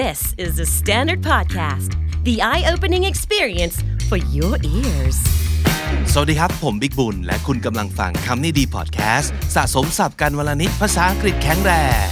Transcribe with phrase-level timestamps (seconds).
[0.00, 1.90] This is the Standard Podcast,
[2.24, 3.76] the eye opening experience
[4.08, 5.18] for your ears.
[6.12, 11.72] สวัสดีครับ ผมบิกบุญ และคุณกำลังฟังคำนี้ดีพอดแคสต์สะสมสับกันวลนิดภาษาอังกฤษแข็งแร
[12.04, 12.06] ง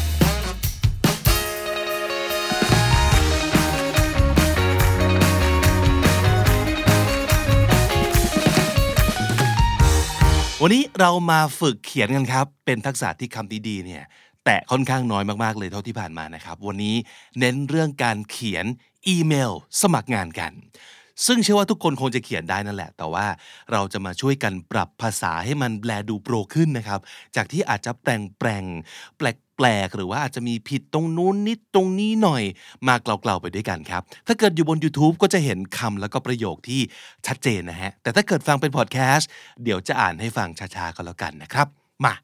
[10.63, 14.05] วันนี้เรามาฝึกเขียนกันครับ เป็นทักษะที่คำดีๆเนี่ย
[14.45, 16.97] แต่ค่อนข้างน้อยมากๆเลยเท่าที่ผ่านมานะครับ วันนี้
[17.39, 18.67] เน้นเรื่องการเขียน
[19.09, 20.53] อีเมล สมัครงานกัน
[21.27, 23.27] ซึ่งเชื่อว่าทุกคนคงจะเขียนได้นั่นแหละ แต่ว่า
[23.73, 27.01] เราจะมาช่วยกันปรับภาษาให้มันแปลดูโปรขึ้นนะครับ
[27.37, 28.65] จากที่อาจจะแปลงแปลง
[29.19, 32.43] แปลกแปลกหรือว่าอาจจะมีผิดตรงนู้นนิดตรงนี้หน่อย
[32.89, 36.81] มาเกลาๆไปด้วยกันครับ ถ้าเกิดอยู่บน YouTube ก็จะเห็นคำแล้วก็ประโยคที่
[37.27, 39.29] ชัดเจนนะฮะ แต่ถ้าเกิดฟังเป็นพอดแคสต์
[39.65, 41.67] เดี๋ยวจะอ่านให้ฟังช้าๆก็แล้วกันนะครับ
[42.05, 42.15] มา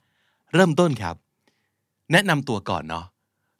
[0.54, 1.16] เริ่มต้นครับ
[2.12, 3.04] แนะนำตัวก่อนเนาะ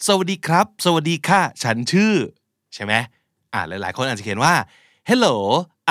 [0.07, 2.13] สวัสดีครับ สวัสดีค่ะ ฉันชื่อ
[2.75, 2.93] ใช่ไหม
[3.53, 4.55] อ่าหลาย ๆ คนอาจจะเขียนว่า
[5.09, 5.35] hello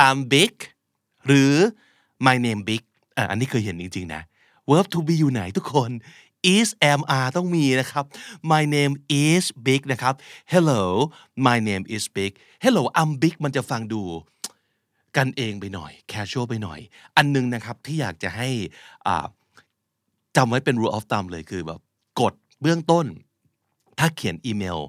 [0.05, 0.53] I'm big
[1.25, 1.53] หรือ
[2.25, 2.83] my name big
[3.17, 4.21] อ่าอันนี้เคยเห็นจริง ๆ นะ
[4.69, 5.91] verb to be อยู่ไหนทุกคน
[6.55, 8.05] is am are ต้องมีนะครับ
[8.52, 8.93] my name
[9.23, 10.13] is big นะครับ
[10.53, 10.81] hello
[11.47, 12.31] my name is big
[12.63, 14.02] hello I'm big มันจะฟังดู
[15.17, 16.80] กันเองไปหน่อย casual ไปหน่อย
[17.17, 18.49] อันนึงนะครับที่อยากจะให้
[19.08, 19.25] อ่า
[20.35, 21.80] จำไว้เป็น rule of thumb เลยคือแบบ
[22.61, 23.06] เบื้องต้น
[24.00, 24.80] ถ้าเขียนอีเมล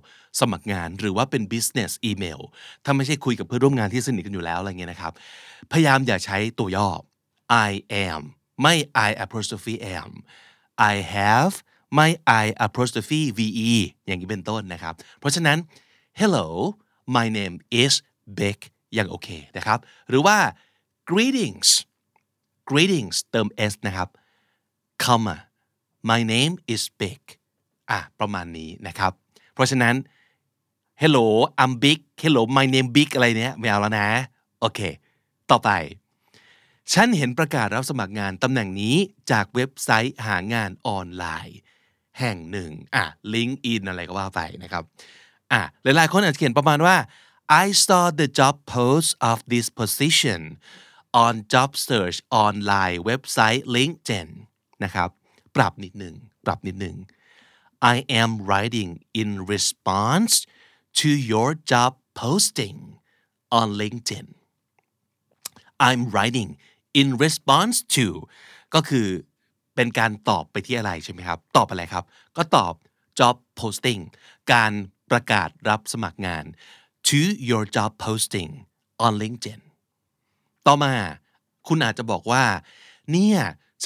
[0.40, 2.40] สมัครงานหรือว่าเป็น business อีเมล
[2.84, 5.12] ถ้าไม่ใช่คุยกับเพื่อนร่วมงานที่สนิทกันอยู่แล้วอะไรเงี้ยนะครับ
[5.72, 6.88] พยายามอย่าใช้ตัวย่อ
[7.68, 7.70] I
[8.08, 8.22] am
[8.62, 8.74] ไม่
[9.08, 10.10] I apostrophe am
[10.92, 11.54] I have
[11.94, 12.08] ไม่
[12.42, 13.48] I apostrophe ve
[14.06, 15.58] อย่างนี้เป็นต้นนะครับ เพราะฉะนั้น
[16.20, 16.46] hello
[17.16, 17.94] my name is
[18.38, 18.60] Beck
[18.98, 19.78] ยังโอเคนะครับ
[20.08, 20.38] หรือว่า
[21.10, 21.68] greetings
[22.70, 24.08] greetings เติม s นะครับ
[25.04, 25.36] comma
[26.10, 27.20] my name is big
[27.90, 29.12] อะประมาณนี้นะครับ
[29.54, 29.94] เพราะฉะนั้น
[31.02, 31.26] hello
[31.62, 34.08] I'm big hello my name big อะไรเนี้ยไม่เอาแล้วนะ
[34.60, 34.80] โอเค
[35.50, 35.70] ต่อไป
[36.92, 38.96] ฉันเห็นประกาศรับสมัครงานตำแหน่งนี้
[39.30, 41.58] จากเว็บไซต์หางานออนไลน์
[42.20, 43.04] แห่งหนึ่งอะ
[43.34, 44.84] LinkedIn อะไรก็ว่าไปนะครับ
[45.52, 46.96] อะหลายๆคนอาจจะเขียนประมาณว่า
[47.64, 50.40] I saw the job post of this position
[51.24, 54.28] on job search online เว็บไซต์ LinkedIn
[54.84, 55.08] นะครับ
[55.56, 56.14] ปรับนิดหนึ่ง
[56.44, 56.96] ปรับนิดหนึ่ง
[57.82, 60.46] I am writing in response
[61.00, 62.78] to your job posting
[63.50, 64.26] on LinkedIn
[65.78, 66.50] I'm writing
[67.00, 68.06] in response to
[68.74, 69.08] ก็คือ
[69.74, 72.04] เป็นการตอบไปที่อะไรใช่ไหมครับ ตอบอะไรครับ
[72.36, 72.74] ก็ตอบ
[73.18, 74.02] job posting
[74.52, 74.72] การ
[75.10, 76.44] ประกาศรับสมัครงาน
[77.08, 78.50] to your job posting
[79.04, 79.60] on LinkedIn
[80.66, 80.94] ต่อมา
[81.68, 82.44] คุณอาจจะบอกว่า
[83.12, 83.38] เนี่ย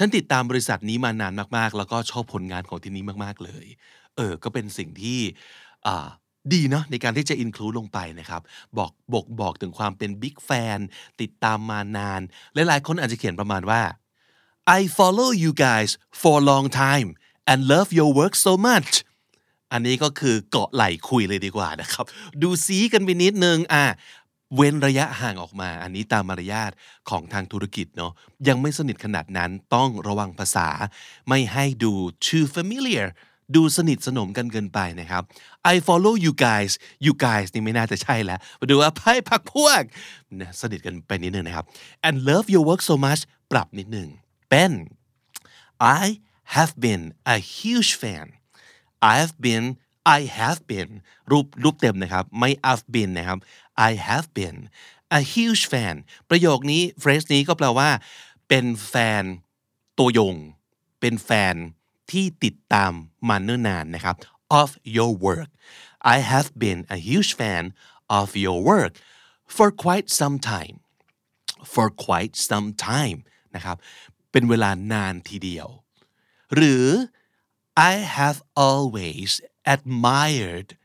[0.03, 3.67] ฉันติดตามบริษัทนี้มานานมากๆ แล้วก็ชอบผลงานของที่นี้มากๆเลย
[4.17, 5.21] เออ ก็เป็นสิ่งที่
[6.53, 8.43] ดีเนาะในการที่จะ include ลงไปนะครับ
[8.79, 10.81] บอกบอกบอกถึงความเป็น big fan
[11.21, 12.21] ติดตามมานาน
[12.55, 13.83] หลายๆ คนอาจจะเขียนประมาณว่า
[14.79, 15.91] I follow you guys
[16.21, 17.09] for a long time
[17.51, 18.91] and love your work so much
[19.73, 22.05] อันนี้ก็คือเกาะไหล่คุยเลยดีกว่านะครับ
[22.43, 23.85] ดูซีกันไปนิดนึงอะ
[24.57, 26.71] เว้นระยะห่างออกมา อันนี้ตามมารยาท
[27.11, 28.13] ของทางธุรกิจเนาะ
[28.49, 30.69] ยังไม่สนิทขนาดนั้นต้องระวังภาษา
[31.29, 31.93] ไม่ให้ดู
[32.27, 33.07] too familiar
[33.57, 35.23] ดูสนิทสนมกันเกินไปนะครับ
[35.73, 36.71] I follow you guys
[37.05, 39.83] you guys นี่ไม่น่าจะใช่แล้วมาดูว่าไพ่พักพวก
[40.41, 41.67] นะสนิทกันไปนิดนึงนะครับ
[42.07, 43.23] and love your work so much
[43.53, 44.09] ปรับนิดนึง
[44.51, 44.73] เป็น
[46.03, 46.05] I
[46.55, 47.03] have been
[47.35, 48.27] a huge fan
[49.11, 49.67] I have been
[50.19, 50.91] I have been
[51.31, 53.39] รูปรูปเต็มนะครับ ไม่ I've been นะครับ
[53.89, 54.59] I have been
[55.19, 55.95] a huge fan
[56.31, 57.91] ประโยคนี้ phrase นี้ก็แปลว่า
[58.49, 59.23] เป็นแฟน
[59.99, 60.37] ตัวยง
[61.01, 61.55] เป็นแฟน
[62.11, 62.93] ที่ติดตาม
[63.29, 64.15] มาเนิ่นนานนะครับ
[64.61, 65.49] of your work
[66.15, 67.65] I have been a huge fan
[68.21, 68.93] of your work
[69.57, 70.77] for quite some time
[71.73, 73.19] for quite some time
[73.55, 73.77] นะครับ
[74.33, 75.69] เป็นเวลานานทีเดียว
[76.55, 76.85] หรือ
[77.77, 79.41] I have always
[79.75, 80.77] admired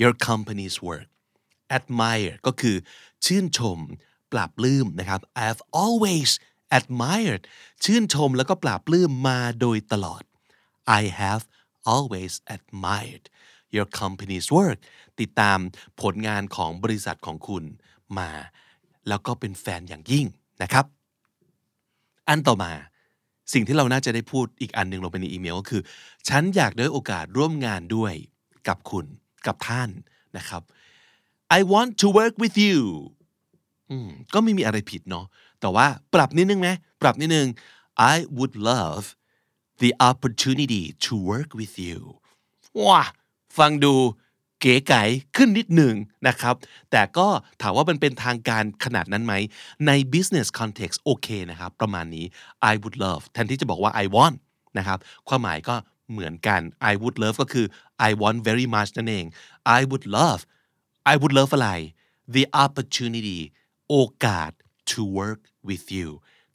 [0.00, 1.08] your company's work
[1.76, 2.76] admire ก็คือ
[3.24, 3.78] ชื่นชม
[4.32, 6.30] ปราบลืมนะครับ I have always
[6.78, 7.42] admired
[7.84, 10.22] ชื่นชมแล้วก็ปราบลืมมาโดยตลอด
[11.00, 11.42] I have
[11.94, 13.24] always admired
[13.74, 14.78] your company's work
[15.20, 15.58] ติดตาม
[16.00, 17.64] ผลงานของบริษัทของคุณ
[18.18, 18.30] มา
[19.08, 20.26] แล้วก็เป็นแฟนอย่างยิ่ง
[20.62, 20.86] นะครับ
[22.28, 22.72] อันต่อมา
[23.52, 25.82] สิ่งที่เราน่าจะได้พูดอีกอันหนึ่งลงไปในอีเมลก็คือ
[26.28, 28.14] ฉันอยากได้โอกาสร่วมงานด้วย
[28.68, 29.06] กับคุณ
[29.46, 29.90] กับท่าน
[30.36, 30.62] นะครับ
[31.58, 32.80] I want to work with you
[34.34, 35.26] ก็ไม่มีอะไรผิดเนาะ
[35.60, 36.68] แต่ว่าปรับนิดนึงไหม
[37.02, 37.48] ปรับนิดนึง
[38.14, 39.04] I would love
[39.82, 41.98] the opportunity to work with you
[42.86, 43.02] ว้า
[43.58, 43.94] ฟังดู
[44.60, 45.02] เก๋ไก๋
[45.36, 45.94] ขึ้นนิดหนึ่ง
[46.28, 46.54] นะครับ
[46.90, 47.26] แต่ก็
[47.62, 49.34] ถามว่ามันเป็นทางการขนาดนั้นไหม
[49.86, 52.26] ใน business context โอเคนะครับ ประมาณนี้
[52.72, 54.36] I would love แทนที่จะบอกว่า I want
[54.78, 55.74] นะครับความหมายก็
[56.12, 56.60] เหมือนกัน
[56.90, 57.66] I would love ก็คือ
[58.08, 59.26] I want very much นั่นเอง
[59.78, 60.40] I would love
[61.12, 61.70] I would love อะไร
[62.34, 63.40] the opportunity
[63.88, 64.50] โอกาส
[64.90, 66.08] to work with you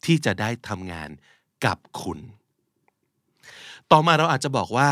[0.06, 1.10] ที่จะได้ทำงาน
[1.66, 2.20] กับคุณ
[3.92, 4.90] ต่อมาเราอาจจะบอกว่า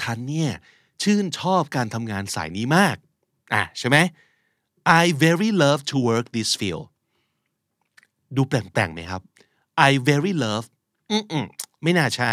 [0.00, 0.52] ฉันเนี่ย
[1.02, 2.96] ชื่นชอบการทำงานสายนี้มาก
[3.54, 3.96] อะใช่ไหม
[5.02, 6.84] I very love to work this field
[8.36, 9.22] ดูแปลงๆไหมครับ
[9.88, 10.66] I very love
[11.10, 11.46] อืม
[11.82, 12.32] ไม่น่าใช่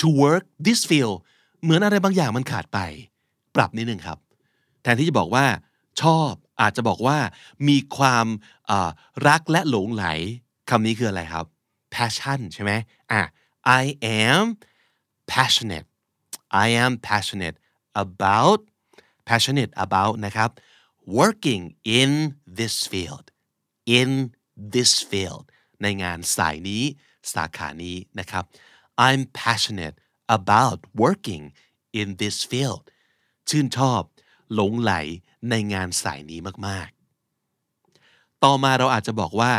[0.00, 1.16] to work this field
[1.62, 2.78] เหมือนอะไรบางอย่างมันขาดไป
[3.56, 4.18] ปรับนิดนึงครับ
[4.82, 5.46] แทนที่จะบอกว่า
[6.02, 7.18] ชอบอาจจะบอกว่า
[7.68, 8.26] มีความ
[9.28, 10.04] รักและหลงไหล
[10.70, 11.46] คำนี้คืออะไรครับ
[11.94, 12.72] passion ใช่ไหม
[13.12, 13.22] อะ
[13.82, 13.84] I
[14.22, 14.44] am
[15.32, 15.88] passionate
[16.64, 17.56] I am passionate
[18.04, 18.60] about
[19.28, 20.50] passionate about นะครับ
[21.20, 21.62] working
[22.00, 22.10] in
[22.58, 23.26] this field
[23.98, 24.10] in
[24.74, 25.44] this field
[25.82, 26.84] ในงานสายนี้
[27.34, 28.44] สาขานี้นะครับ
[29.06, 29.96] I'm passionate
[30.38, 31.44] about working
[32.00, 32.84] in this field
[33.48, 34.02] ชื่นชอบ
[34.54, 34.92] หลงไหล
[35.50, 39.52] ในงานสายนี้มากๆ ต่อมาเราอาจจะบอกว่า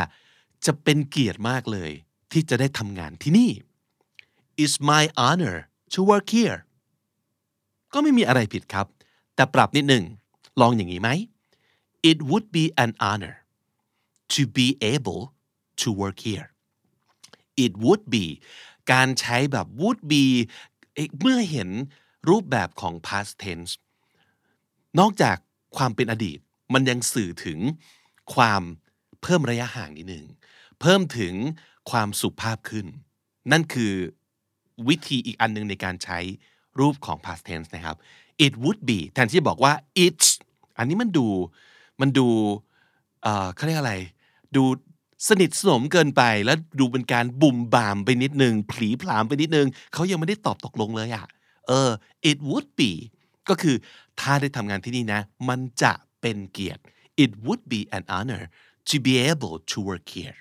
[0.65, 1.91] จะเป็นเกียรติมากเลย
[2.31, 3.51] ที่จะได้ทำงานที่นี่
[4.61, 5.57] It's my honor
[5.93, 6.59] to work here
[7.93, 8.87] ก็ไม่มีอะไรผิดครับ
[9.35, 10.03] แต่ปรับนิดหนึ่ง
[10.61, 11.09] ลองอย่างนี้ไหม
[12.09, 13.35] It would be an honor
[14.33, 15.21] to be able
[15.81, 16.47] to work here
[17.65, 18.25] it would be
[18.91, 20.25] การใช้แบบ would be
[21.21, 21.69] เมื่อเห็น
[22.29, 23.71] รูปแบบของ past tense
[24.99, 25.37] นอกจาก
[25.77, 26.39] ความเป็นอดีต
[26.73, 27.59] มันยังสื่อถึง
[28.33, 28.61] ความ
[29.21, 30.25] เพิ่มระยะห่างนิดหนึ่ง
[30.81, 31.33] เพิ่มถึง
[31.91, 32.85] ความสุภาพขึ้น
[33.51, 33.93] นั่นคือ
[34.87, 36.19] วิธีอีกอันหนึ่งในการใช้
[36.79, 37.95] รูปของ past tense นะครับ
[38.45, 39.73] it would be แทนที่จะบอกว่า
[40.05, 40.27] it's
[40.77, 41.27] อันนี้มันดู
[42.01, 42.27] มันดู
[43.55, 43.95] เขาเรียกอะไร
[44.55, 44.63] ดู
[45.27, 51.25] สนิทสนมเกินไปแล้วดูเป็นการบุ่มบามไปนิดนึงผีผลามไปนิดนึงเขายังไม่ได้ตอบตกลงเลยอะ
[51.67, 51.89] เออ
[52.29, 52.91] it would be
[53.49, 53.75] ก็คือ
[54.19, 56.81] ถ้าได้ทำงานที่นี่นะ มันจะเป็นเกียรติ
[57.23, 58.43] it would be an honor
[58.89, 60.37] to be able to work here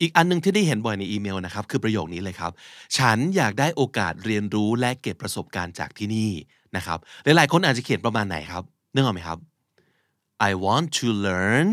[0.00, 2.52] อีกอันนึงที่ได้เห็นบ่อยในอีเมลนะครับคือประโยคนี้เลยครับ
[2.98, 6.30] ฉันอยากได้โอกาสเรียนรู้และเก็บประสบการณ์จากที่นี่
[6.76, 8.64] นะครับหลายๆคนอาจจะเขียนประมาณไหนครับ
[8.94, 9.38] นึกออกไหมครับ
[10.48, 11.66] I want to learn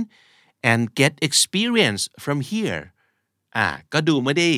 [0.71, 2.81] and get experience from here
[3.57, 4.49] อ่าก็ดูไม่ได้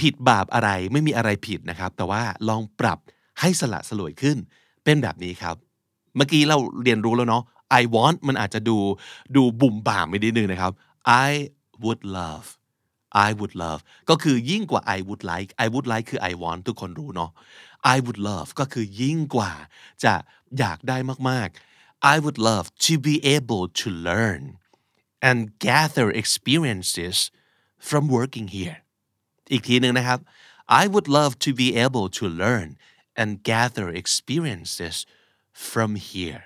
[0.00, 2.98] ผิดบาปอะไรไม่มีอะไรผิดนะครับ แต่ว่าลองปรับ
[3.40, 4.36] ให้สละสลวยขึ้น
[4.84, 5.56] เป็นแบบนี้ครับ
[6.16, 7.42] เมื่อกี้เราเรียนรู้แล้วเนาะ
[7.80, 8.76] I want มันอาจจะดู
[9.36, 10.72] ดูบุ่มบ่ามไปนิดนึงนะครับ
[11.26, 11.30] I
[11.82, 12.48] would love
[13.26, 13.80] I would love
[14.10, 17.30] ก็คือยิ่งกว่า I would like I would like คือ I want ทุกคนรู้เนาะ
[17.94, 19.52] I would love ก็คือยิ่งกว่า
[20.04, 20.14] จะ
[20.58, 20.96] อยากได้
[21.30, 24.42] มากๆ I would love to be able to learn
[25.28, 27.16] and gather experiences
[27.88, 28.78] from working here
[29.52, 30.18] อีกทีหนึ่งนะครับ
[30.82, 32.68] I would love to be able to learn
[33.20, 34.96] and gather experiences
[35.70, 36.42] from here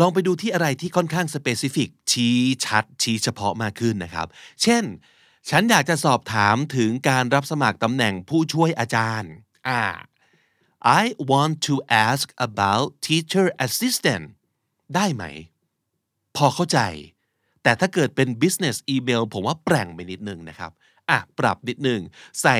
[0.00, 4.26] ลองไปดูที่อะไรที่ค่อนข้าง specific ชี้ชัดชี้เฉพาะมากขึ้นนะครับ
[4.62, 4.84] เช่น
[5.50, 9.32] ฉันอยากจะสอบถามถึงการรับสมัครตำแหน่งผู้ช่วยอาจารย์
[9.68, 9.82] อ่า
[11.00, 11.74] I want to
[12.06, 14.24] ask about teacher assistant
[14.94, 15.24] ได้ไหม
[16.36, 16.80] พอเข้าใจ
[17.62, 20.72] แต่ถ้าเกิดเป็น business email ผมว่าแปลงไปนิดนึงนะครับ
[21.10, 22.00] อะปรับนิดนึง
[22.42, 22.56] ใส่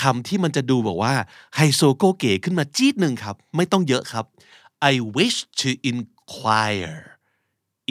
[0.00, 1.14] คำที่มันจะดูบอกว่า
[1.56, 4.24] ไฮโซโกเก๋ขึ้นมาจี๊ดหนึ่งครับ ไม่ต้องเยอะครับ
[4.92, 6.98] I wish to inquire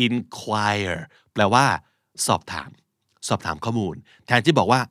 [0.05, 0.99] inquire
[1.33, 1.65] แปลว่า
[2.25, 2.69] สอบถาม
[3.29, 3.95] สอบถามข้อมูล
[4.25, 4.81] แทนที่บอกว่า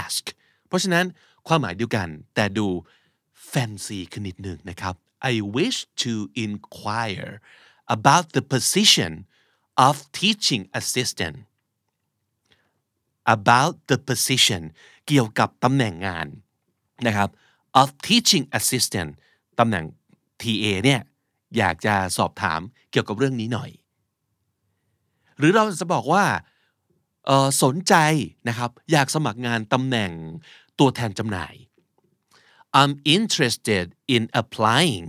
[0.00, 0.24] ask
[0.66, 1.04] เพราะฉะนั้น
[1.46, 2.66] ความหมายเดียวกันแต่ดู
[3.50, 4.94] fancy ขึ้นนิดหนึ่งนะครับ
[5.32, 6.12] I wish to
[6.46, 7.32] inquire
[7.96, 9.12] about the position
[9.86, 11.36] of teaching assistant
[13.34, 14.62] about the position
[15.06, 16.26] เกี่ยวกับตำแหน่งงาน
[17.06, 17.28] นะครับ
[17.80, 19.10] of teaching assistant
[19.58, 19.84] ตำแหน่ง
[20.40, 21.00] TA เนี่ย
[21.58, 23.70] อยากจะสอบถามเกี่ยวกับเรื่องนี้หน่อย
[25.38, 26.24] หรือเราจะบอกว่า
[27.62, 27.94] สนใจ
[28.48, 30.12] นะครับอยากสมัครงานตำแหน่ง
[30.78, 31.54] ตัวแทนจำหน่าย
[32.80, 35.06] I'm interested in applying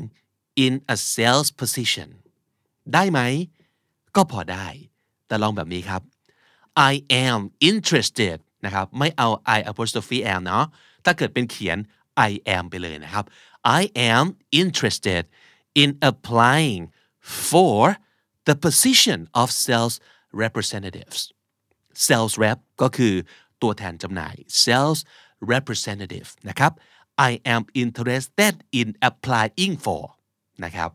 [0.65, 2.09] in a sales position
[2.93, 3.19] ได้ไหม
[4.15, 4.67] ก็พอได้
[5.27, 6.01] แต่ลองแบบนี้ครับ
[6.91, 6.93] I
[7.27, 7.39] am
[7.69, 10.65] interested นะครับไม่เอา I apostrophe am เนาะ
[11.05, 11.77] ถ้าเกิดเป็นเขียน
[12.29, 13.25] I am ไปเลยนะครับ
[13.79, 14.25] I am
[14.61, 15.23] interested
[15.81, 16.81] in applying
[17.49, 17.79] for
[18.47, 19.95] the position of sales
[20.43, 21.19] representatives
[22.07, 23.13] sales rep ก็คือ
[23.61, 24.99] ตัวแทนจำหน่าย sales
[25.53, 26.71] representative นะครับ
[27.29, 30.03] I am interested in applying for
[30.65, 30.91] นะครับ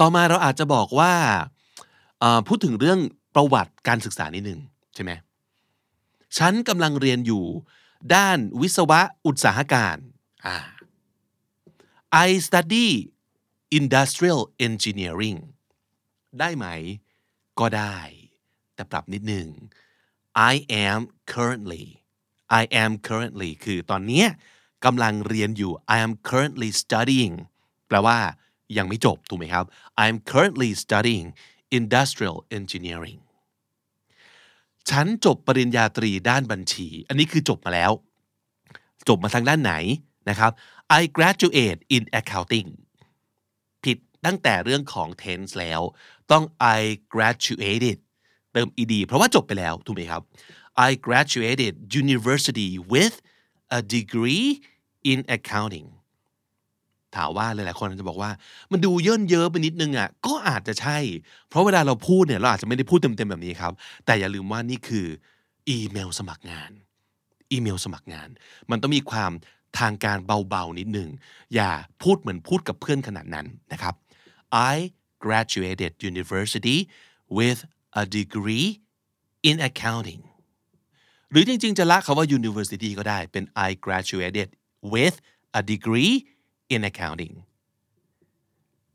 [0.00, 1.12] ต่อมาเราอาจจะบอกว่า
[2.46, 3.00] พูดถึงเรื่อง
[3.34, 4.60] ประวัติการศึกษานิดหนึ่ง
[4.94, 5.12] ใช่ไหม
[6.38, 7.44] ฉันกำลังเรียนอยู่
[8.14, 9.96] ด้านวิศวะอุตสาหการ
[12.26, 12.88] I study
[13.78, 15.38] industrial engineering
[16.38, 16.66] ได้ไหม
[17.60, 17.98] ก็ได้
[18.74, 19.48] แต่ปรับนิดหนึ่ง
[20.52, 20.54] I
[20.86, 21.00] am
[21.32, 21.84] currently
[22.60, 24.24] I am currently คือตอนนี้
[24.84, 27.34] กำลังเรียนอยู่ I am currently studying
[27.88, 28.18] แปลว่า
[28.76, 29.64] ยังไม่จบถูกไหมครับ
[30.02, 31.26] I am currently studying
[31.78, 33.20] industrial engineering
[34.90, 37.92] ฉันจบปริญญาตรีด้านบัญชี อันนี้คือจบมาแล้ว
[39.08, 39.74] จบมาทางด้านไหน
[40.28, 40.52] นะครับ
[41.00, 42.68] I graduate in accounting
[43.84, 45.80] ผิดตั้งแต่เรื่องของ tense แล้ว
[46.30, 46.44] ต้อง
[46.78, 46.80] I
[47.14, 47.98] graduated
[48.58, 50.22] ติม ed เพราะว่าจบไปแล้วถูกไหมครับ
[50.88, 51.72] I graduated
[52.02, 53.16] university with
[53.78, 54.48] a degree
[55.10, 55.88] in accounting
[57.16, 58.30] ถามว่าหลายๆคนจะบอกว่า
[58.72, 60.98] มันดูเยินเยอะไปนิดนึงอะก็อาจจะใช่
[61.48, 63.72] เพราะเวลาเราพูดเนี่ยเราอาจจะไม่ได้พูดเต็มๆแบบนี้ครับ
[64.04, 65.06] แต่อย่าลืมว่านี่คือ
[65.68, 66.70] อีเมลสมัครงาน
[67.50, 68.28] อีเมลสมัครงาน
[68.70, 69.32] มันต้องมีความ
[69.78, 71.08] ทางการเบาๆนิดนึง
[71.54, 71.70] อย่า
[72.02, 73.94] พูดเหมือนพูดกับเพื่อนขนาดนั้นนะครับ
[74.72, 74.74] I
[75.24, 76.78] graduated university
[77.38, 77.60] with
[78.00, 78.68] a degree
[79.48, 80.22] in accounting
[81.30, 84.48] หรือจริงๆ จะละคาว่า university ก็ได้เป็น I graduated
[84.92, 85.16] with
[85.60, 86.14] a degree
[86.74, 87.34] in accounting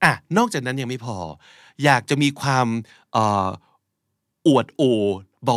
[0.03, 1.17] อะนอกจากนั้นยังไม่พอ
[1.83, 2.67] อยากจะมีความ
[4.47, 4.83] อวดโอ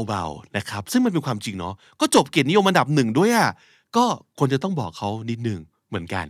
[0.09, 3.51] เบาๆนะครับ ซึ่งมันเป็นความจริงเนาะก็จบเกียรตินิยมอันดับหนึ่งด้วยอะ
[3.97, 4.05] ก็
[4.39, 6.27] ควรจะต้องบอกเขานิดหนึ่งเหมือนกัน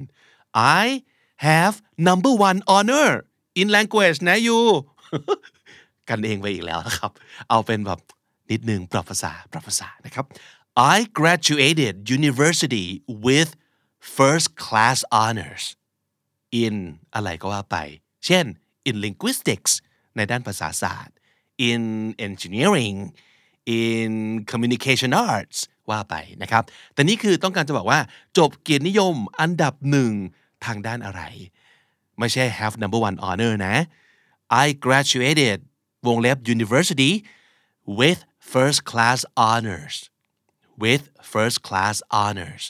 [0.81, 0.85] I
[1.47, 1.75] have
[2.09, 3.09] number one honor
[3.61, 4.59] in language นะยู
[6.11, 7.13] กันเองไปอีกแล้วนะครับ
[7.49, 8.01] เอาเป็นแบบ
[8.51, 10.25] นิดนึงปรับภาษาปรับภาษานะครับ
[10.95, 12.87] I graduated university
[13.27, 13.51] with
[14.17, 15.65] first class honors
[16.65, 16.75] in
[17.15, 17.77] อะไรก็ว่าไป
[18.27, 18.45] เช่น
[18.89, 19.73] in linguistics
[20.17, 21.17] ในด้านภาษาศาสตร์
[21.69, 21.83] in
[22.27, 22.97] engineering
[23.81, 24.11] in
[24.51, 25.59] communication arts
[25.91, 26.63] ว่าไปนะครับ
[26.95, 28.01] แต่นี่คือต้องการจะบอกว่า
[28.39, 30.13] จบเกียรตินิยมอันดับหนึ่ง
[30.65, 31.23] ทางด้านอะไร
[32.19, 33.75] ไม่ใช่ have number one honor นะ
[34.65, 35.59] I graduated
[36.07, 37.13] วงเล็บ university
[37.99, 38.21] with
[38.53, 39.97] first class honors
[40.83, 42.65] with first class honors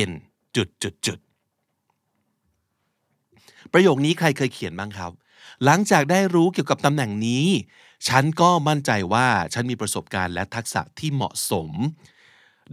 [0.00, 0.10] in
[0.56, 1.18] จุดจุดจุด
[3.72, 5.12] ประโยคนี้ใครเคยเขียนบ้างครับ
[5.64, 7.46] หลังจากได้รู้เกี่ยวกับตำแหน่งนี้
[8.08, 11.70] ฉันก็มั่นใจว่าฉันมีประสบการณ์และทักษะที่เหมาะสม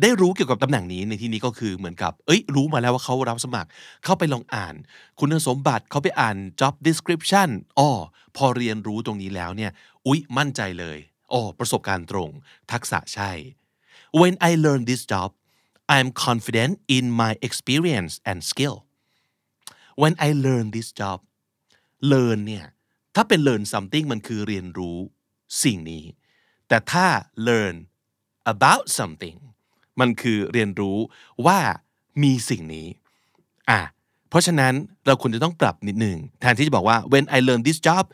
[0.01, 3.69] ได้รู้เกี่ยวกับตำแหน่งนี้ในที่นี้ก็คือเหมือนกับ เอ้ย รู้มาแล้วว่าเขารับสมัคร
[4.03, 4.75] เข้าไปลองอ่าน
[5.19, 7.89] คุณสมบัติเขาไปอ่าน job description อ้อ
[8.37, 9.71] พอเรียนรู้ตรงนี้แล้วเนี่ย
[10.07, 10.97] อุ๊ย มั่นใจเลย
[11.33, 12.29] อ๋อประสบการณ์ตรง
[12.71, 13.31] ทักษะใช่
[14.19, 15.29] when I learn this job
[15.95, 18.77] I'm confident in my experience and skill
[20.01, 21.19] when I learn this job
[22.11, 22.65] learn เนี่ย
[23.15, 24.97] ถ้าเป็น learn something มันคือเรียนรู้
[25.63, 26.05] สิ่งนี้
[26.67, 27.07] แต่ถ้า
[27.47, 27.75] learn
[28.53, 29.37] about something
[29.99, 30.97] มันคือเรียนรู้
[31.45, 31.59] ว่า
[32.23, 32.87] มีสิ่งนี้
[33.69, 33.81] อะ
[34.29, 34.73] เพราะฉะนั้น
[35.05, 38.05] เราควรจะต้องปรับนิดหนึ่งแทนที่จะบอกว่า when I learn this job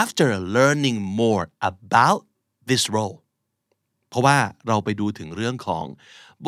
[0.00, 2.20] after learning more about
[2.70, 3.16] this role
[4.08, 5.84] เพราะว่าเราไปดูถึงเรื่องของ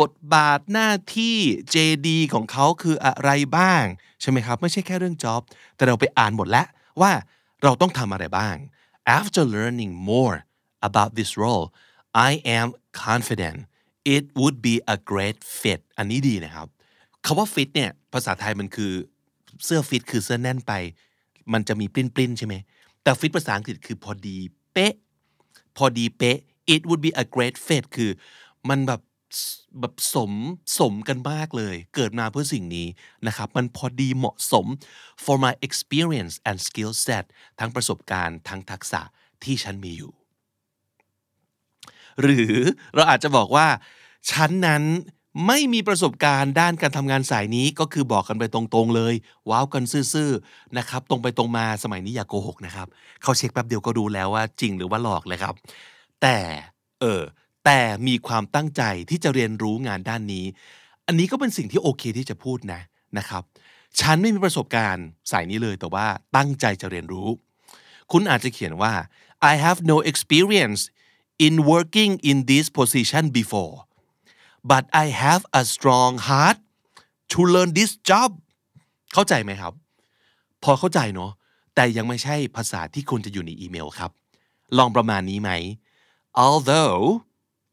[0.00, 1.36] บทบาทหน้าที่
[1.74, 3.84] JD ของเขาคืออะไรบ้าง
[4.20, 5.40] ใช่ไหมครับ ไม่ใช่แค่เรื่อง job
[5.76, 6.66] แต่เราไปอ่านหมดแล้ว
[7.00, 7.12] ว่า
[7.62, 8.56] เราต้องทำอะไรบ้าง
[9.18, 10.36] after learning more
[10.88, 11.64] about this role
[12.28, 12.66] I am
[13.04, 13.58] confident
[14.14, 16.68] it would be a great fit อันนี้ดีนะครับ
[17.24, 18.92] คาว่า fit เนี่ยภาษาไทยมันคือ
[19.64, 20.72] เสื้อฟิตคือเสื้อแน่นไป
[21.52, 22.54] มันจะมีปลิ้นปลิ้นใช่ไหม
[23.02, 24.36] แต่ฟิตภาษาอังกฤษคือพอดี
[24.72, 24.94] เป๊ะ
[25.76, 26.38] พอดีเป๊ะ
[26.74, 28.10] it would be a great fit คือ
[28.68, 29.00] มันแบบ
[29.80, 30.32] แบบสม
[30.78, 32.86] สมกันมากเลย เกิดมาเพื่อสิ่งนี้
[33.26, 34.66] นะครับ มันพอดีเหมาะสม
[35.24, 37.24] for my experience and skill set
[37.60, 39.00] ทั้งประสบการณ์ทั้งทักษะ
[39.44, 40.12] ที่ฉันมีอยู่
[42.20, 42.56] หรือ
[42.94, 43.66] เราอาจจะบอกว่า
[44.30, 44.84] ฉันนั้น
[45.46, 49.14] ไม่มีประสบการณ์ด้านการทำงานสายนี้ก็คือบอกกันไปตรงๆเลย
[49.50, 52.88] ว้าวกันซื่อๆนะครับ ตรงไปตรงมาสมัยนี้อย่าโกหกนะครับ
[53.22, 55.54] เขาเช็คแป๊บเดียวก็ดูแล้วว่าจริงหรือว่าหลอกเลยครับ
[56.22, 56.38] แต่
[57.00, 57.22] เออ
[57.64, 60.44] แต่มีความตั้งใจที่จะเรียนรู้งานด้านนี้
[61.06, 62.80] อันนี้ก็เป็นสิ่งที่โอเคที่จะพูดนะ
[63.18, 63.42] นะครับ
[64.00, 66.06] ฉันไม่มีประสบการณ์สายนี้เลยแต่ว่า
[66.36, 67.28] ตั้งใจจะเรียนรู้
[68.12, 68.92] คุณอาจจะเขียนว่า
[69.50, 70.80] I have no experience
[71.46, 73.76] in working in this position before
[74.70, 76.58] but I have a strong heart
[77.32, 78.30] to learn this job
[79.12, 79.72] เข้าใจไหมครับ
[80.62, 81.32] พอเข้าใจเนาะ
[81.74, 84.10] แต่ยังไม่ใช่ภาษาที่คุณจะอยู่ในอีเมลครับ
[84.78, 85.50] ลองประมาณนี้ไหม
[86.46, 87.02] although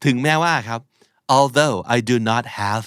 [0.04, 0.80] ถึงแม้ว่าครับ
[1.36, 2.82] although I do not have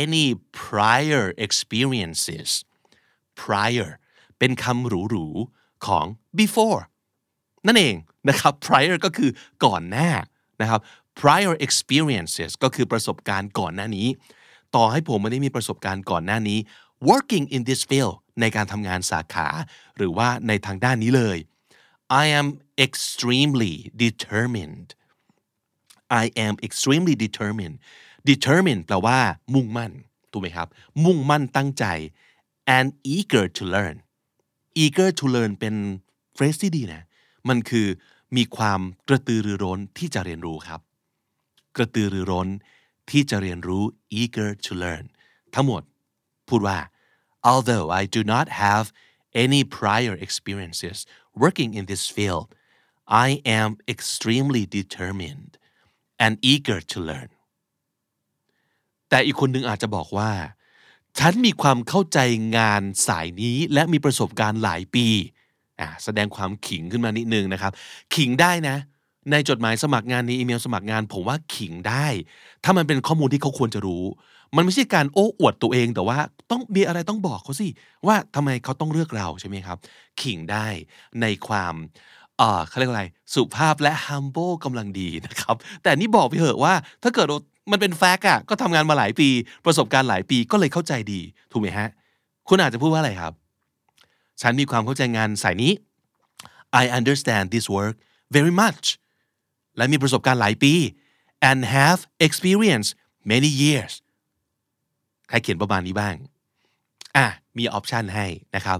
[0.00, 0.26] any
[0.64, 2.48] prior experiences
[3.42, 3.90] prior
[4.38, 6.06] เป็นคำหรูๆของ
[6.38, 6.82] before
[7.66, 7.94] นั่นเอง
[8.28, 9.30] นะครับ prior ก็คือ
[9.64, 10.10] ก่อนหน้า
[10.60, 10.80] นะครับ
[11.20, 14.08] prior experiences ก็คือประสบการณ์ก่อนหน้านี้
[14.76, 16.58] ต่อให้ผมไม่ได้มีประสบการณ์ก่อนหน้านี้
[17.10, 19.48] working in this field ในการทำงานสาขา
[19.96, 21.38] หรือว่าในทางด้านนี้เลย
[22.22, 22.46] I am
[22.86, 24.88] extremely determined
[26.22, 27.76] I am extremely determined
[28.30, 29.18] determined แปลว่า
[29.54, 29.92] มุ่งมั่น
[30.32, 30.68] ถูกไหมครับ
[31.04, 31.84] มุ่งมั่นตั้งใจ
[32.76, 33.96] and eager to learn
[34.82, 35.74] eager to learn เป็น
[36.34, 37.02] เฟรสที่ดีนะ
[37.48, 37.86] มันคือ
[38.36, 40.80] มีความกระตือรือร้นที่จะเรียนรู้ครับ
[41.76, 42.48] กระตือรือร้น
[43.10, 43.84] ที่จะเรียนรู้
[44.20, 45.04] eager to learn
[45.54, 45.82] ทั้งหมด
[46.48, 46.78] พูดว่า
[47.50, 48.84] although I do not have
[49.44, 50.98] any prior experiences
[51.42, 52.46] working in this field
[53.26, 53.28] I
[53.58, 55.52] am extremely determined
[56.24, 57.30] and eager to learn
[59.08, 60.32] แต่อีกคนหนึ่งอาจจะบอกว่า
[61.18, 62.18] ฉันมีความเข้าใจ
[62.56, 65.06] งานสายนี้และมีประสบการณ์หลายปี
[65.80, 67.72] อ่าแสดงความขิงขึ้นมานิดนึงนะครับ
[68.14, 68.76] ขิงได้นะ
[69.30, 72.06] ในจดหมายสมัครงานในอีเมลสมัครงาน ผมว่าขิงได้
[72.64, 74.04] ถ้ามันเป็นข้อมูลที่เขาควรจะรู้
[74.56, 76.18] มันไม่ใช่การโอ้อวดตัวเองแต่ว่า
[76.50, 77.68] ต้องมีอะไรต้องบอกเขาสิ
[78.06, 79.78] ว่าทำไมเขาต้องเลือกเราใช่ไหมครับ
[80.22, 80.66] ขิงได้
[81.20, 81.74] ในความ
[82.38, 83.04] เออเขาเรียกอะไร
[83.34, 87.26] สุภาพและ humble กำลังดีนะครับ แต่นี่บอกไปเถอะว่า ถ้าเกิด
[87.70, 89.28] มันเป็นแฟกต์อะก็ทำงานมาหลายปี
[89.66, 91.20] ประสบการณ์หลายปีก็เลยเข้าใจดี
[91.52, 91.88] ถูกไหมฮะ
[92.48, 93.32] คุณอาจจะพูดว่าอะไรครับ
[94.40, 95.72] ฉันมีความเข้าใจงานสายนี้
[96.82, 97.94] I understand this work
[98.36, 98.86] very much
[99.76, 100.74] และมีประสบการณ์หลายปี
[101.48, 102.88] and have experience
[103.32, 103.92] many years
[105.28, 106.14] ใครเขียนประมาณนี้บ้าง
[107.16, 107.26] อะ
[107.58, 108.26] มีออปชันให้
[108.56, 108.78] นะครับ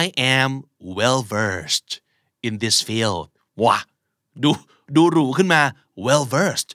[0.00, 0.02] I
[0.38, 0.50] am
[0.98, 1.90] well versed
[2.46, 3.24] in this field
[3.62, 3.76] ว้า
[4.42, 4.50] ดู
[4.96, 5.62] ดูหรูขึ้นมา
[6.06, 6.70] well versed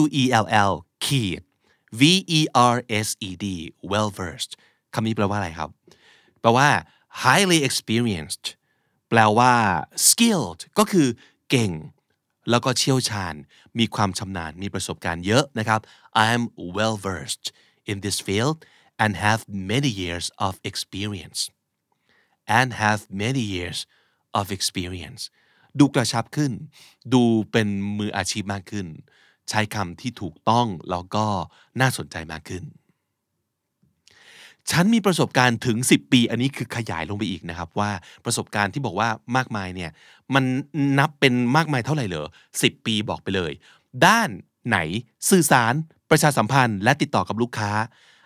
[0.00, 0.72] W E L L
[1.04, 1.40] ขีด
[2.00, 2.02] V
[2.38, 2.40] E
[2.74, 2.76] R
[3.06, 3.46] S E D
[3.90, 4.52] well versed
[4.94, 5.70] คำนี้แปลว่าอะไรครับ
[6.40, 6.68] แปลว่า
[7.24, 8.46] highly experienced
[9.08, 9.54] แปลว่า
[10.08, 11.08] skilled ก็คือ
[11.50, 11.72] เก่ง
[12.50, 13.34] แล้วก็เชี่ยวชาญ
[13.78, 15.80] มีความชำนาญ มีประสบการณ์เยอะนะครับ
[16.26, 16.42] I'm
[16.76, 17.46] well versed
[17.90, 18.56] in this field
[19.02, 19.40] and have
[19.72, 21.40] many years of experience
[22.58, 23.78] and have many years
[24.40, 25.22] of experience
[25.78, 26.52] ดูกระชับขึ้น
[27.14, 27.22] ดู
[27.52, 28.86] เป็นมืออาชีพมากขึ้น
[29.48, 31.26] ใช้คำที่ถูกต้องแล้วก็
[31.80, 32.64] น่าสนใจมากขึ้น
[34.70, 37.90] ฉันมีประสบการณ์ถึง 10 ปี อันนี้คือขยายลงไปอีกนะครับ ว่า
[38.24, 39.90] ประสบการณ์ที่บอกว่ามากมายเนี่ย
[40.34, 40.44] มัน
[40.98, 43.52] นับเป็นมากมายเท่าไหร่เหรอ10 ปีบอกไปเลย
[44.06, 44.28] ด้าน
[44.68, 44.78] ไหน
[45.30, 45.74] สื่อสาร
[46.10, 47.72] ประชาสัมพันธ์ และติดต่อกับลูกค้า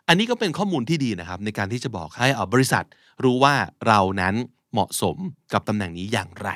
[0.09, 2.85] อันนี้ก็เป็นข้อมูลที่ดีนะครับ ในการที่จะบอกให้บริษัท
[3.25, 3.55] รู้ว่า
[3.87, 4.35] เรานั้น
[4.73, 5.17] เหมาะสม
[5.53, 6.51] กับตำแหน่งนี้อย่างไร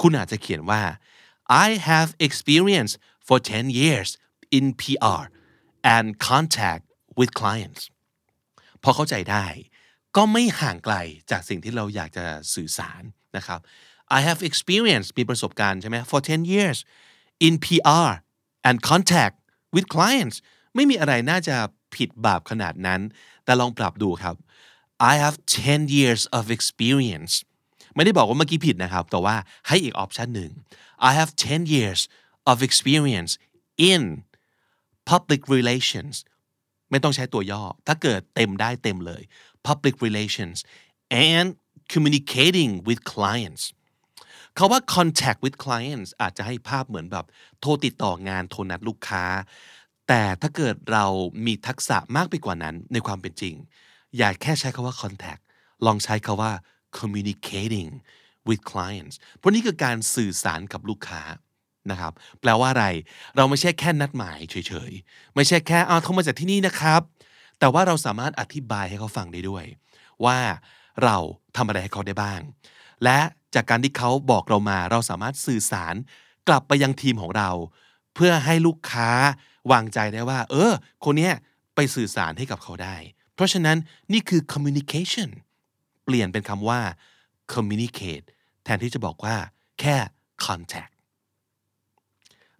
[0.00, 0.82] คุณอาจจะเขียนว่า
[1.66, 2.92] I have experience
[3.26, 4.08] for 10 years
[4.56, 5.22] in PR
[5.94, 6.84] and contact
[7.18, 7.82] with clients
[8.82, 9.46] พอเข้าใจได้
[10.16, 10.94] ก็ไม่ห่างไกล
[11.30, 13.02] จากสิ่งที่เราอยากจะสื่อสาร
[13.36, 13.60] นะครับ
[14.18, 16.78] I have experience มีประสบการณ์ใช่ไหม for 10 years
[17.46, 18.10] in PR
[18.68, 19.36] and contact
[19.74, 20.36] with clients
[20.74, 21.56] ไม่มีอะไรน่าจะ
[21.96, 23.00] ผิดบาปขนาดนั้น
[23.44, 24.36] แต่ลองปรับดูครับ
[25.10, 27.32] I have 10 years of experience
[27.94, 29.36] ไม่ได้บอกว่าเมื่อกี้ผิดนะครับ แต่ว่า
[29.68, 30.50] ให้อีกออปชันหนึ่ง
[31.10, 32.00] I have 10 years
[32.50, 33.32] of experience
[33.92, 34.02] in
[35.10, 36.14] public relations
[36.92, 39.22] ไม่ต้องใช้ตัวย่อ ถ้าเกิดเต็มได้เต็มเลย
[39.66, 40.58] public relations
[41.30, 41.48] and
[41.92, 43.62] communicating with clients
[44.56, 47.26] เขาว่า contact with clients อาจจะให้ภาพเหมือนแบบ
[47.60, 49.24] โทรติดต่องานโทรนัดลูกค้า
[50.08, 51.06] แต่ถ้าเกิดเรา
[51.46, 53.54] มีทักษะมากไปกว่านั้นในความเป็นจริง
[54.16, 55.42] อย่าแค่ใช้คาว่า contact
[55.86, 56.52] ลองใช้คาว่า
[56.98, 57.90] communicating
[58.48, 61.22] with clients เพราะนี่คือการสื่อสารกับลูกค้า
[61.90, 62.86] นะครับ แปลว่าอะไร
[63.36, 67.00] เราไม่ใช่แค่นัดหมายเฉยๆ ไม่ใช่แค่เอาเขามาจากที่นี่นะครับ
[67.58, 69.64] แต่ว่าเราสามารถอธิบายให้เขาฟังได้ด้วย
[70.24, 70.38] ว่า
[71.04, 71.16] เรา
[71.56, 72.40] ทำอะไรให้เขาได้บ้าง
[73.04, 73.18] และ
[73.54, 75.94] จากการที่เขาบอกเรามา เราสามารถสื่อสาร
[76.48, 77.50] กลับไปยังทีมของเรา
[78.14, 79.10] เพื่อให้ลูกค้า
[79.72, 80.72] วางใจได้ว่า เออ
[81.04, 81.34] คนเนี้ย
[81.74, 82.96] ไปสื่อสารให้กับเขาได้
[83.34, 83.76] เพราะฉะนั้น
[84.12, 85.30] นี่คือ communication
[86.04, 86.80] เปลี่ยนเป็นคำว่า
[87.54, 88.26] communicate
[88.64, 89.36] แทนที่จะบอกว่า
[89.80, 89.96] แค่
[90.44, 90.91] contact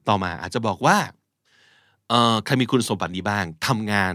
[0.08, 0.98] ต่อมาอาจจะบอกว่า
[2.08, 4.14] เออใครมีคุณสมบัตินี้บ้างทำงาน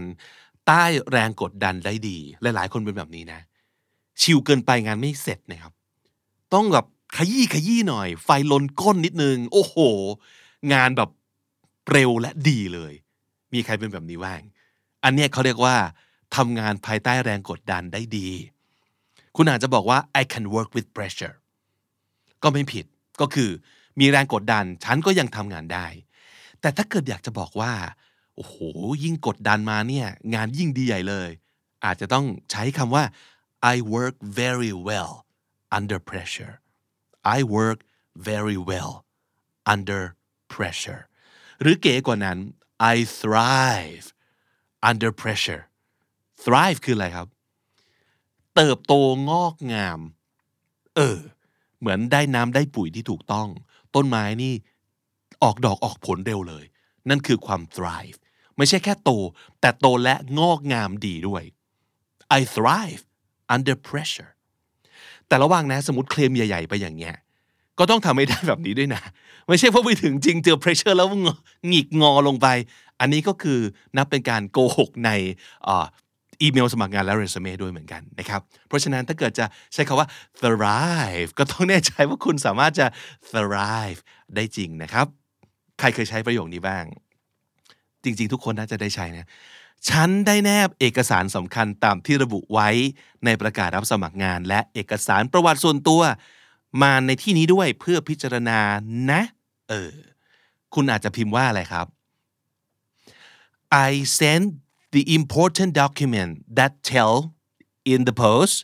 [0.66, 3.40] ใต้แรงกดดันได้ดี หลาย ๆ คนเป็นแบบนี้นะ
[4.20, 5.72] ชิวเกินไปงานไม่เสร็จนะครับ
[6.54, 9.76] ต้องแบบขยี้ขยี้หน่อย ไฟลนก้นนิดนึง โอ้โห
[10.72, 11.10] งานแบบ
[11.90, 12.92] เร็วและดีเลย
[13.52, 14.40] มีใครเป็นแบบนี้บ้าง
[15.04, 15.76] อันเนี้ยเขาเรียกว่า
[16.36, 18.28] ทำงานภายใต้แรงกดดันได้ดี
[19.36, 21.36] คุณอาจจะบอกว่า I can work with pressure
[22.42, 22.84] ก็ไม่ผิด
[23.20, 23.50] ก็คือ
[23.98, 25.86] มีแรงกดดัน ฉันก็ยังทำงานได้
[26.60, 27.72] แต่ถ้าเกิดอยากจะบอกว่า
[28.36, 28.56] โอ้โห
[29.04, 31.30] ยิ่งกดดันมาเนี่ย งานยิ่งดีใหญ่เลย
[31.84, 33.04] อาจจะต้องใช้คำว่า
[33.72, 35.12] I work very well
[35.78, 36.54] under pressure
[37.36, 37.78] I work
[38.30, 38.92] very well
[39.72, 40.02] under
[40.54, 41.02] pressure
[41.60, 42.38] หรือเก๋กว่านั้น
[42.94, 44.06] I thrive
[44.90, 45.62] under pressure
[46.44, 47.28] thrive คืออะไรครับ
[48.54, 48.94] เติบโต
[49.30, 50.00] งอกงาม
[50.96, 51.18] เออ
[51.80, 53.48] เหมือนได้น้ำได้ปุ๋ยที่ถูกต้อง
[53.94, 54.54] ต้นไม้นี่
[55.42, 56.64] ออกดอกออกผลเร็วเลย
[57.08, 58.18] นั่นคือความ thrive
[58.56, 59.10] ไม่ใช่แค่โต
[59.60, 61.42] แต่โตและงอกงามดีด้วย
[62.38, 63.02] I thrive
[63.54, 64.32] under pressure
[65.26, 67.16] แต่ระหว่างนะสมมติเคลมใหญ่ๆ ไปอย่างเงี้ย
[67.78, 69.02] ก็ต้องทำให้ได้แบบนี้ด้วยนะ
[69.48, 71.08] ไม่ใช่พอไปถึงจริงเจอ pressure แล้ว
[71.68, 72.46] หงิกงอลงไป
[73.00, 73.58] อันนี้ก็คือ
[73.96, 75.10] นับเป็นการโกหกใน
[76.42, 80.08] อีเมลสมัครงานและเรซูเม่ด้วยเหมือนกันนะครับ เพราะฉะนั้นถ้าเกิดจะใช้คาว่า
[80.40, 82.86] thrive ก็ต้องแน่ใจว่าคุณสามารถจะ
[83.30, 84.00] thrive
[84.34, 85.06] ได้จริงนะครับ
[85.78, 86.84] ใครเคยใช้ประโยคนี้บ้าง
[88.04, 89.26] จริง ๆ ทุกคนน่าจะได้ใช้นะ
[89.88, 92.68] ฉันได้แนบเอกสารสำคัญตามที่ระบุไว้
[93.24, 96.02] ในประกาศรับสมัครงาน และเอกสารประวัติส่วนตัว
[96.82, 98.60] มาในที่นี้ด้วยเพื่อพิจารณา
[99.10, 99.22] นะ
[99.68, 99.92] เออ
[100.74, 101.86] คุณอาจจะพิมพ์ว่าอะไรครับ
[103.88, 104.48] I sent
[104.94, 107.14] the important document that tell
[107.92, 108.54] in the post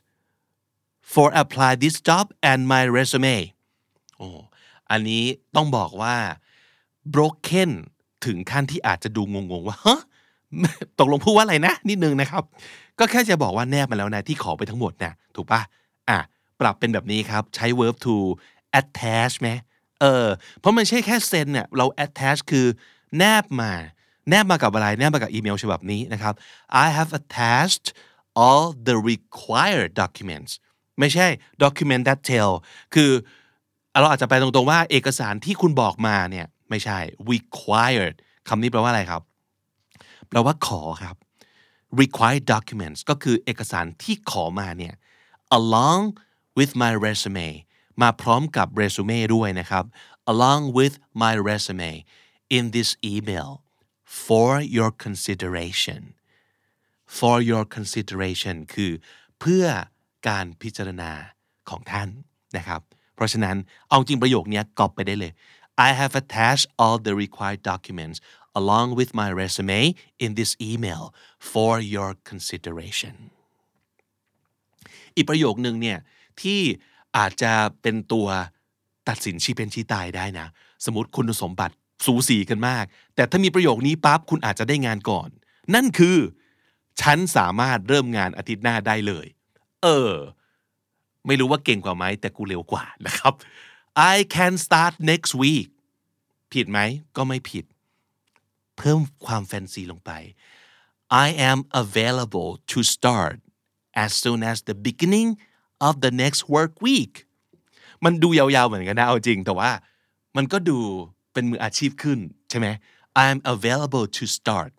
[1.12, 3.38] for apply this job and my resume
[4.18, 4.28] โอ้
[4.90, 5.24] อันนี้
[5.56, 6.16] ต้องบอกว่า
[7.14, 7.70] broken
[8.26, 10.00] ถึงขั้นที่อาจจะดูงงๆว่าฮะ
[10.98, 12.42] ตกลงพูดว่าอะไรนะ นิดนึงนะครับ
[12.98, 15.60] ก็แค่จะบอกว่าแนบมาแล้วนะ ที่ขอไปทั้งหมดนะถูกปะ
[16.08, 16.18] อะ
[16.60, 18.14] ปรับเป็นแบบนี้ครับ ใช้ verb to
[18.80, 19.48] attach ไหม
[20.00, 20.26] เออ
[20.60, 22.66] เพราะมันใช่แค่เซ็นเนี่ยเรา attach คือ
[23.18, 23.72] แนบมา
[24.30, 26.34] แนบมากับอะไรแนบมากับอีเมลฉบับนี้นะครับ
[26.84, 27.86] I have attached
[28.44, 30.52] all the required documents
[30.98, 31.26] ไม่ใช่
[31.64, 32.52] document that tell
[32.94, 33.10] คือ
[34.00, 36.98] เราอาจจะไปตรงๆว่าเอกสารที่คุณบอกมาเนี่ยไม่ใช่
[37.32, 38.16] required
[38.48, 39.22] คำนี้แปลว่าอะไรครับ
[40.28, 41.16] แปลว่าขอครับ
[42.00, 44.94] required documents ก็คือเอกสารที่ขอมาเนี่ย
[45.58, 46.02] along
[46.58, 47.50] with my resume
[48.02, 49.84] มาพร้อมกับเรซูเม่ด้วยนะครับ
[50.32, 51.92] along with my resume
[52.56, 53.48] in this email
[54.04, 56.02] for your consideration
[57.18, 58.92] for your consideration คือ
[59.40, 59.66] เพื่อ
[60.28, 61.10] การพิจารณา
[61.70, 62.08] ของท่าน
[62.56, 62.80] นะครับ
[63.14, 63.56] เพราะฉะนั้น
[63.88, 65.32] เอาจริงประโยคนี้กอบไปได้เลย
[65.86, 68.18] I have attached all the required documents
[68.60, 69.82] along with my resume
[70.24, 71.02] in this email
[71.52, 73.14] for your consideration
[75.16, 75.98] อีกประโยคนึงเนี่ย
[76.42, 76.60] ที่
[77.16, 78.28] อาจจะเป็นตัว
[79.08, 80.46] ตัดสินชีเป็นชีตายได้นะ
[80.84, 85.28] สมมติคุณสมบัติ สูสีกันมาก แต่ถ้ามีประโยคนี้ปั๊บคุณอาจจะได้งานก่อน
[85.74, 86.18] นั่นคือ
[87.00, 89.26] ฉันสามารถเริ่มงานอาทิตย์หน้าได้เลย
[89.82, 90.12] เออ
[91.26, 93.32] ไม่รู้ว่าเก่งกว่าไหมแต่กูเร็วกว่านะครับ
[94.12, 95.68] I can start next week
[96.52, 96.78] ผิดไหม
[97.16, 97.64] ก็ไม่ผิด
[98.76, 100.10] เพิ่มความแฟนซีลงไป
[101.24, 103.36] I am available to start
[104.04, 105.28] as soon as the beginning
[105.88, 107.14] of the next work week
[108.04, 109.70] มันดูยาวๆเหมือนกันนะเอาจริงแต่ว่า
[110.36, 110.78] มันก็ดู
[111.34, 112.18] เป็นมืออาชีพขึ้น
[112.50, 112.66] ใช่ไหม
[113.24, 114.70] I'm available to start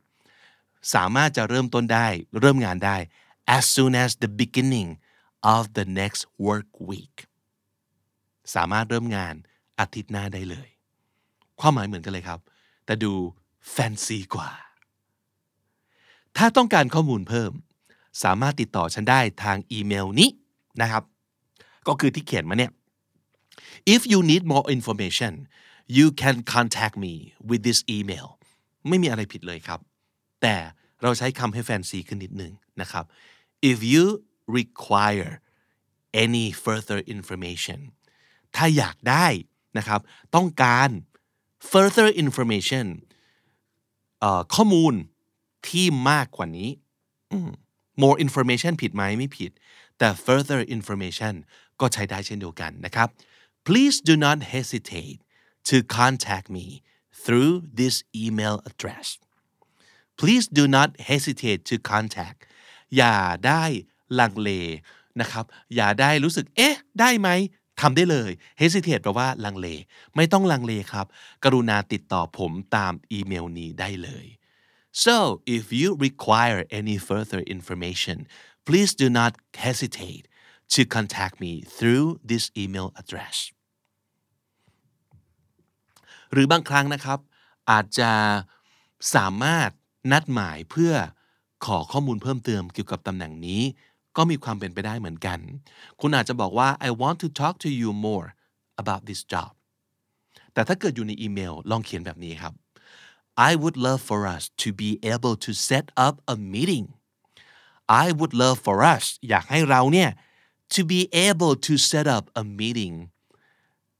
[0.94, 2.08] สามารถจะเริ่มต้นได้
[2.42, 2.98] เริ่มงานได้
[3.58, 4.90] as soon as the beginning
[5.56, 7.16] of the next work week
[8.56, 9.34] สามารถเริ่มงาน
[9.80, 10.68] อาทิตย์หน้าได้เลย
[11.60, 12.40] ความหมายเหมือนกันเลยครับ
[12.86, 13.14] แต่ดู
[13.72, 14.50] แฟนซีกว่า
[16.38, 17.52] ถ้าต้องการข้อมูลเพิ่ม
[18.24, 20.30] สามารถติดต่อฉันได้ทางอีเมลนี้
[20.82, 21.04] นะครับ
[21.88, 22.72] ก็คือที่เขียนมาเนี่ย
[23.94, 25.34] if you need more information
[25.98, 27.14] you can contact me
[27.50, 28.28] with this email
[28.88, 29.80] ไม่มีอะไรผิดเลยครับ
[30.42, 30.56] แต่
[31.02, 33.06] เราใช้คำให้แฟนซีขึ้นนิดนึงนะครับ
[33.72, 34.06] if you
[34.60, 35.32] require
[36.24, 37.80] any further information
[38.56, 39.28] ถ้าอยากได้
[39.78, 40.02] นะครับ
[40.36, 40.90] ต้องการ
[41.72, 42.86] further information
[44.56, 44.94] ข้อมูล
[45.68, 46.70] ที่มากกว่านี้
[48.04, 49.52] more information ผิดไหมไม่ผิด
[49.98, 51.34] แต่ further information
[51.80, 53.08] ก็ใช้ได้เช่นเดียวกันนะครับ
[53.68, 55.20] please do not hesitate
[55.70, 56.66] to contact me
[57.24, 59.08] through this email address
[60.20, 62.40] please do not hesitate to contact
[62.98, 63.16] อย่า
[63.48, 63.64] ได้
[64.20, 64.50] ลังเล
[65.22, 67.30] นะครับ อย่าได้รู้สึก เอ๊ะ ได้ไหม
[67.82, 69.68] ทำได้เลย hesitate แปลว่าลังเล
[70.16, 71.06] ไม่ต้องลังเลครับ
[71.44, 74.26] กรุณาติดต่อผมตามอีเมลนี้ได้เลย
[75.06, 75.16] so
[75.56, 78.18] if you require any further information
[78.68, 79.32] please do not
[79.66, 80.26] hesitate
[80.74, 83.36] to contact me through this email address
[86.36, 87.20] หรือบางครั้งนะครับ
[87.72, 88.12] อาจจะ
[89.16, 89.70] สามารถ
[90.12, 90.94] นัดหมายเพื่อ
[91.66, 93.62] ขอข้อมูลเพิ่มเติมเกี่ยวกับตำแหน่งนี้
[94.18, 95.40] ก็มีความเป็นไปได้เหมือนกัน
[96.02, 98.28] คุณอาจจะบอกว่า I want to talk to you more
[98.82, 99.52] about this job
[100.54, 102.54] แต่ถ้าเกิดอยู่ในอีเมลลองเขียนแบบนี้ครับ
[103.50, 106.86] I would love for us to be able to set up a meeting
[108.04, 110.10] I would love for us อยากให้เราเนี่ย
[110.76, 112.96] to be able to set up a meeting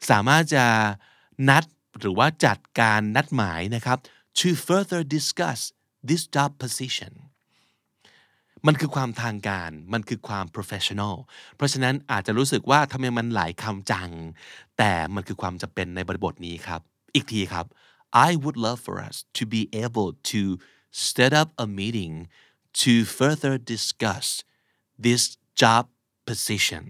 [0.10, 0.66] สามารถจะ
[1.50, 1.64] นัด
[2.00, 3.98] หรือว่าจัดการนัดหมายนะครับ
[4.40, 5.60] to further discuss
[6.10, 7.14] this job position
[8.68, 11.16] มันคือความทางการ มันคือความ professional
[11.56, 14.10] เพราะฉะนั้นอาจจะรู้สึกว่าทำไมมันหลายคำจัง
[14.78, 16.82] แต่มันคือความจำเป็นในบริบทนี้ครับ
[17.14, 17.66] อีกทีครับ
[18.28, 20.42] I would love for us to be able to
[21.10, 22.14] set up a meeting
[22.84, 24.26] to further discuss
[25.06, 25.24] this
[25.62, 25.84] job
[26.30, 26.84] position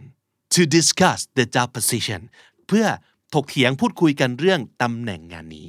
[0.56, 2.22] to discuss the job position
[2.68, 2.88] เพื่อ
[3.34, 5.68] ถกเถียงพูดคุยกันเรื่องตำแหน่งงานนี้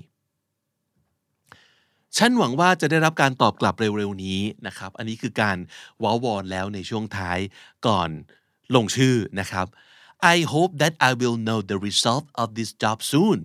[2.16, 5.57] ฉันหวังว่าจะได้รับการตอบกลับเร็วๆนี้นะครับ อันนี้คือการ
[6.03, 7.38] ว้าวอนแล้วในช่วงท้าย
[7.87, 8.11] ก่อน
[8.75, 9.66] ลงชื่อนะครับ
[10.35, 13.38] I hope that I will know the result of this job soon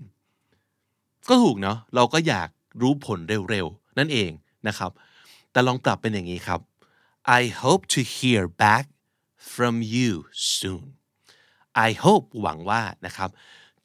[1.30, 2.50] ก็ถูกเนาะเราก็อยาก
[2.82, 3.20] รู้ผล
[3.50, 4.32] เร็วๆ นั่นเอง
[4.68, 4.92] นะครับ
[5.52, 6.60] แต่ลองปรับเป็นอย่างนี้ครับ
[7.40, 8.86] I hope to hear back
[9.54, 10.12] from you
[10.58, 10.86] soon
[11.88, 13.30] I hope หวังว่านะครับ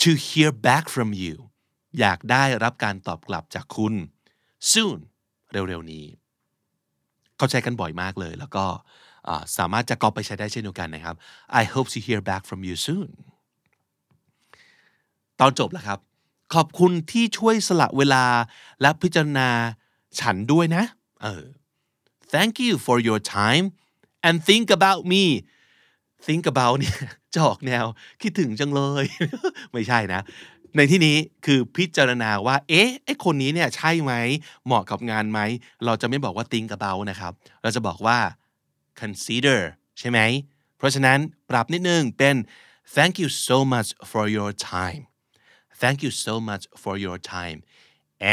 [0.02, 1.34] to hear back from you
[2.00, 3.94] อยากได้รับการตอบกลับจากคุณ
[4.72, 4.98] soon
[5.52, 6.04] เร็วๆนี้
[7.36, 8.64] เข้าใจกันบ่อยมากเลย แล้วก็
[9.56, 11.16] สามารถจะกอบไปใช้ได้เช่นเดียวกันนะครับ
[11.60, 13.08] I hope to hear back from you soon
[15.40, 15.98] ตอนจบแล้วครับ
[16.54, 18.24] ขอบคุณที่ช่วยสละเวลา
[18.80, 19.48] และพิจารณา
[20.20, 20.84] ฉันด้วยนะ
[21.22, 21.44] เออ
[22.32, 23.64] thank you for your time
[24.26, 25.24] and think about me
[26.26, 26.98] think about เนี่ย
[27.36, 27.84] จะออกแนว
[28.22, 29.04] คิดถึงจังเลย
[29.72, 30.20] ไม่ใช่นะ
[30.76, 34.12] ในที่นี้คือพิจารณาว่า เอ๊ะไอคนนี้เนี่ยใช่ไหม
[34.66, 35.40] เหมาะกับงานไหม
[35.84, 38.18] เราจะไม่บอกว่า think about นะครับ เราจะบอกว่า
[39.00, 39.60] consider
[39.98, 40.18] ใช่ไหม
[40.76, 41.18] เพราะฉะนั้น
[41.50, 42.36] ปรับนิดนึงเป็น
[42.96, 45.02] thank you so much for your time
[45.82, 47.58] thank you so much for your time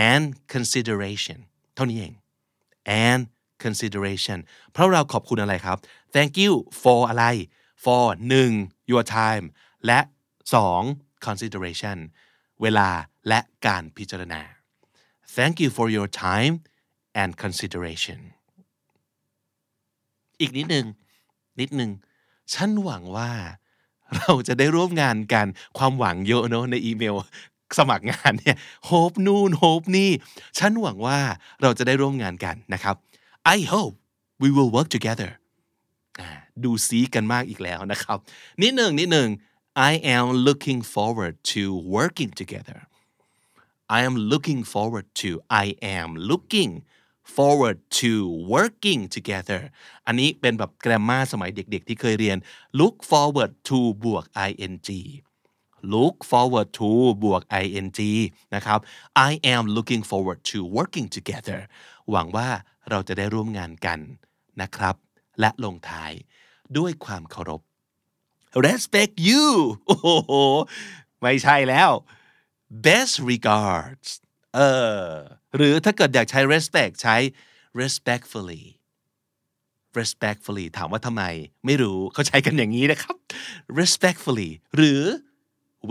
[0.10, 1.40] and consideration
[1.76, 2.14] เท่านี้เอง
[3.10, 3.22] and
[3.64, 4.40] consideration
[4.72, 5.78] เพราะเราขอบคุณอะไรครับ
[6.16, 7.26] thank you for อะไร
[7.84, 8.06] for
[8.50, 9.46] 1 your time
[9.86, 10.00] และ
[10.64, 11.98] 2 consideration
[12.62, 12.90] เวลา
[13.28, 14.42] และการพิจารณา
[15.36, 16.54] thank you for your time
[17.22, 18.20] and consideration
[20.40, 20.86] อีกนิดหนึ่ง
[21.60, 21.92] นิดหนึ่ง
[22.54, 23.32] ฉันหวังว่า
[24.18, 27.16] เราจะได้ร่วมงานกันความหวังเยอะเนอะในอีเมล
[27.78, 30.10] สมัครงานเนี่ยโฮปนู่นโฮปนี่
[30.60, 31.20] ฉันหวังว่า
[31.62, 32.96] เราจะได้ร่วมงานกันนะครับ
[33.56, 33.96] I hope
[34.42, 35.30] we will work together
[36.64, 38.18] ดูซีกันมากอีกแล้วนะครับ
[38.62, 39.30] นิดหนึ่งนิดหนึ่ง
[39.92, 41.64] I am looking forward to
[41.96, 42.80] working together
[43.98, 45.30] I am looking forward to
[45.64, 45.66] I
[46.00, 46.72] am looking
[47.36, 48.12] forward to
[48.54, 49.62] working together
[50.06, 52.38] อันนี้เป็นแบบแกรมมาสมัยเด็กๆ ที่เคยเรียน
[52.80, 54.76] look forward to บวก ing
[55.94, 56.90] look forward to
[57.24, 58.00] บวก ing
[58.56, 58.80] นะครับ
[59.30, 61.60] I am looking forward to working together
[62.12, 62.50] หวังว่า
[62.90, 64.00] เราจะได้ร่วมงานกัน
[64.62, 64.96] นะครับ
[65.40, 66.12] และลงท้าย
[66.78, 67.62] ด้วยความเคารพ
[68.66, 69.46] respect you
[69.88, 70.34] โอ้โห
[71.22, 71.92] ไม่ใช่แล้ว
[72.86, 74.10] best regards
[74.56, 74.60] เอ
[75.02, 75.08] อ
[75.56, 77.16] หรือถ้าเกิดอยากใช้ respect ใช้
[77.82, 78.64] respectfully
[80.00, 81.24] respectfully ถามว่าทำไม
[81.66, 83.16] ไม่รู้เขาใช้กันอย่างนี้นะครับ
[83.80, 85.02] respectfully หรือ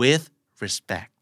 [0.01, 0.25] with
[0.63, 1.21] respect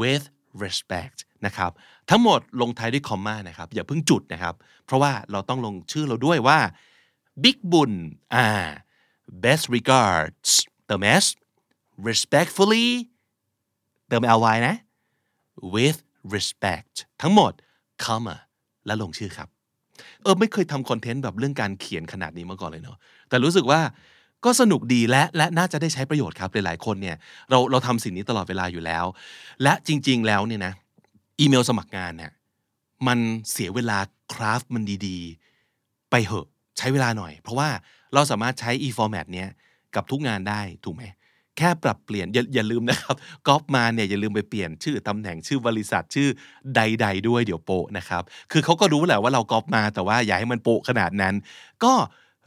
[0.00, 0.24] with
[0.64, 1.70] respect นะครับ
[2.10, 4.54] ทั้งหมดลงท้ายด้วยคอมมานะครับ อย่าเพิ่งจุดนะครับ
[4.86, 6.58] เพราะว่าเราต้องลงชื่อเราด้วยว่า
[7.42, 7.92] บิ๊กบุญ
[8.34, 8.46] อ่า
[9.42, 10.50] best regards
[10.86, 11.24] เติม s
[12.08, 12.88] respectfully
[14.08, 14.76] เติม ly นะ
[15.74, 15.98] with
[16.34, 17.52] respect ทั้งหมด
[18.04, 18.36] comma
[18.86, 19.48] และลงชื่อครับ
[20.22, 22.98] เออไม่เคยทำคอนเทนต์แบบเรื่องการเขียนขนาดนี้มาก่อนเลยเนาะ
[23.28, 23.80] แต่รู้สึกว่า
[24.44, 27.16] ก็สนุกดีและและน่าจะได้ใช้ประโยชน์ครับหลายๆคนเนี่ย
[27.50, 29.04] เราเราทำสิ่งนี้ตลอดเวลาอยู่แล้ว
[29.62, 30.72] และจริง ๆ แล้วเนี่ยนะ
[31.40, 32.32] อีเมลสมัครงานเนี่ย
[33.06, 33.18] มัน
[33.50, 33.98] เสียเวลา
[34.32, 36.48] คราฟมันดีๆ ไปเหอะ
[36.78, 37.68] ใช้เวลาหน่อย เพราะว่า
[38.14, 39.48] เราสามารถใช้ e-format เนี้ย
[39.94, 41.04] กับทุกงานได้ถูกไหม
[41.58, 43.16] แค่ปรับเปลี่ยนอย่าอย่าลืมนะครับ
[43.48, 46.28] ก๊อปมาเนี่ยอย่าลืมไปเปลี่ยนชื่อตำแหน่งชื่อบริษัทชื่อ
[46.76, 51.34] ใด ๆ ด้วยเดี๋ยวโปะนะครับ คือเขาก็รู้แหละว่าเราก๊อปมาแต่ว่าอย่าให้มันโปะขนาดนั้น
[51.84, 51.92] ก็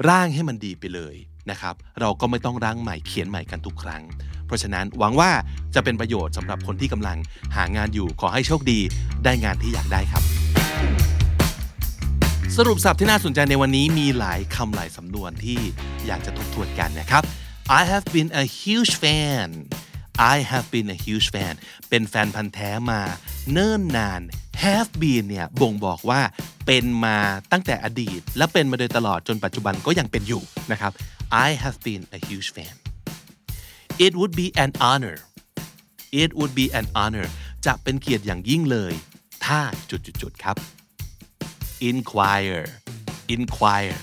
[0.10, 1.15] ร่างให้มันดีไปเลย
[1.52, 4.04] นะครับ เราก็ไม่ต้องร่างใหม่เขียนใหม่กันทุกครั้ง
[4.46, 5.32] เพราะฉะนั้นหวังว่า
[5.76, 7.17] จะเป็นประโยชน์สำหรับคนที่กำลัง
[7.56, 8.80] หางานอยู่ขอให้โชคดี
[9.24, 10.24] ได้งานที่อยากได้ครับ
[12.58, 15.60] สรุปสับที่น่าสนใจในวันนี้มีหลายคำหลายสำนวนที่
[16.06, 17.24] อยากจะทบทวนกันนะครับ
[17.80, 19.48] I have been a huge fan
[20.34, 21.54] I have been a huge fan
[21.90, 23.02] เป็นแฟนพันธ์แท้มา
[23.52, 24.22] เนิ่นนาน
[24.64, 26.22] have been เนี่ยบ่งบอกว่า
[26.66, 27.18] เป็นมา
[27.52, 30.92] ตั้งแต่อดีต และเป็นมาโดยตลอดจนปัจจุบันก็ยังเป็นอยู่นะครับ
[31.46, 32.76] I have been a huge fan
[34.06, 35.18] it would be an honor
[36.24, 37.28] it would be an honor
[37.66, 38.94] จะเป็นเกียรติอย่างยิ่งเลย
[39.46, 39.60] ถ้า
[39.90, 40.58] จุดๆๆครับ
[41.89, 42.65] inquire
[43.36, 44.00] inquire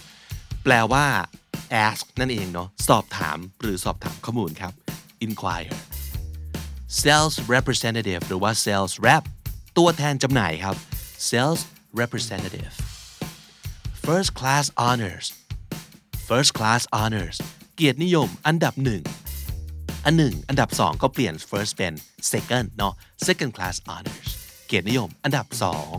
[0.65, 1.07] แปลว่า
[1.87, 4.73] ask นั่นเองเนาะสอบถามหรือสอบถามข้อมูลครับ
[5.27, 5.77] inquire
[7.03, 9.25] sales representative หรือว่า sales rep
[9.79, 10.77] ตัวแทนจำหน่ายครับ
[11.29, 11.61] sales
[12.01, 12.73] representative
[14.07, 15.27] first class honors
[16.29, 17.37] first class honors
[17.77, 19.03] เกียรตินิยมอันดับหนึ่ง
[20.05, 21.93] อันหนึ่งอันดับสองก็เปลี่ยน first เป็น
[22.33, 22.95] second เนาะ
[23.27, 24.29] second class honors
[24.67, 25.97] เกียรตินิยมอันดับสอง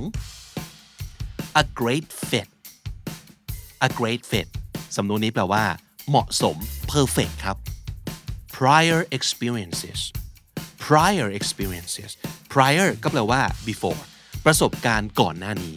[1.62, 2.50] a great fit
[3.88, 4.48] a great fit
[4.98, 5.66] สำนวนนี้แปลว่า
[6.10, 6.56] เหมาะสม
[6.94, 7.58] perfect ครับ
[8.58, 10.00] prior experiences
[10.88, 12.12] prior experiences
[12.54, 14.02] prior ก็แปลว่า before
[14.46, 15.76] ประสบการณ์ก่อนหน้านี้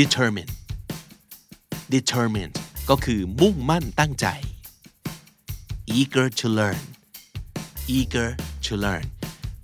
[0.00, 0.52] determined
[1.96, 2.56] determined
[2.90, 4.26] ก็คือมุ่งมั่นตั้งใจ
[5.98, 6.82] eager to learn
[7.96, 8.30] eager
[8.66, 9.06] to learn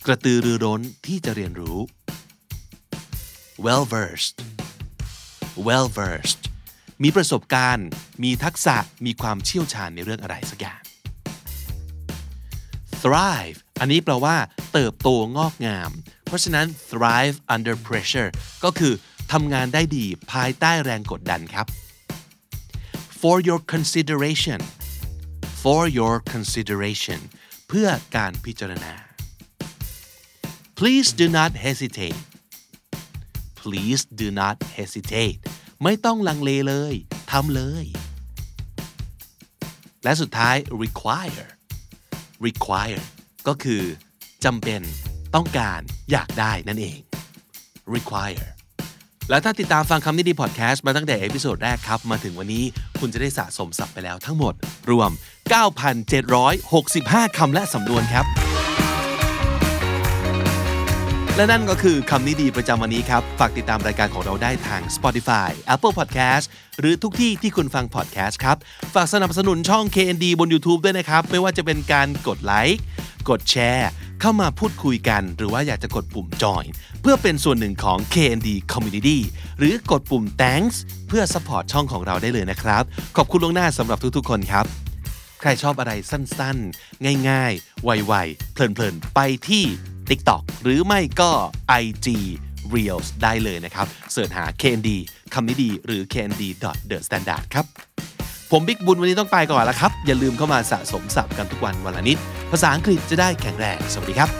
[0.07, 1.79] กระตือรือร้นที่จะเรียนรู้
[3.65, 4.37] well versed
[5.67, 6.43] well versed
[7.03, 7.89] มีประสบการณ์
[8.23, 10.81] มีทักษะ มีความเชี่ยวชาญในเรื่องอะไรสักอย่าง
[13.03, 14.37] thrive อันนี้แปลว่า
[14.73, 15.91] เติบโตงอกงาม
[16.27, 18.31] เพราะฉะนั้น thrive under pressure
[18.65, 18.95] ก็คือ
[19.33, 21.67] ทำงานได้ดีภายใต้แรงกดดันครับ
[23.21, 24.61] for your consideration
[25.63, 27.21] for your consideration
[27.69, 28.95] เพื่อการพิจารณา
[30.79, 32.19] please do not hesitate
[33.67, 35.39] please do not hesitate
[35.83, 36.95] ไม่ต้องลังเลเลย
[37.33, 37.87] ทำเลย
[40.05, 41.49] และสุดท้าย require
[42.47, 43.05] require
[43.47, 43.83] ก็คือ
[44.45, 44.81] จำเป็น
[45.35, 46.99] ต้องการอยากได้นั่นเอง
[47.95, 48.49] require
[49.31, 52.65] แล้วถ้าติดตามฟังคำนี้ดีพอดแคสต์มาตั้งแต่ episode แรกครับ มาถึงวันนี้
[53.01, 54.55] คุณจะได้สะสมศัพท์ไปแล้วทั้งหมด
[54.91, 55.11] รวม
[56.05, 58.46] 9,765 คำและสำนวนครับ
[61.39, 66.45] และนั่นก็คือคำนี้ดีประจำวันนี้ครับ ฝากติดตามรายการของเราได้ทาง Spotify Apple Podcast
[66.81, 68.57] หรือทุกที่ที่คุณฟัง podcast ครับ
[68.95, 72.81] ฝากสนับสนุนช่อง KND บน YouTube ด้วยนะครับ ไม่ว่าจะเป็นการกดไลค์
[73.31, 73.89] กดแชร์
[74.21, 76.67] เข้ามาพูดคุยกัน หรือว่าอยากจะกดปุ่ม join
[77.01, 79.19] เพื่อเป็นส่วนหนึ่งของ KND Community
[79.59, 80.77] หรือกดปุ่ม thanks
[81.09, 82.83] เพื่อ support ช่องของเราได้เลยนะครับ
[83.17, 84.67] ขอบคุณล่วงหน้าสำหรับทุกๆ คนครับ
[85.41, 89.65] ใครชอบอะไรสั้นๆ ง่ายๆ ไวๆ เพลินๆ ไปที่
[90.11, 91.31] TikTok หรือไม่ก็
[91.83, 92.07] IG
[92.75, 94.91] Reels ได้เลยนะครับเสิร์ชหา KND
[95.35, 96.43] คำนี้ดีหรือ KND
[96.91, 97.67] The Standard ครับ
[98.53, 102.19] ผมบิ๊กบุญวันนี้ต้องไปก่อนแล้วครับ อย่าลืมเข้ามาสะสมศัพท์กันทุกวันวันละนิด
[102.53, 104.31] ภาษาอังกฤษจะได้แข็งแรง สวัสดีครับ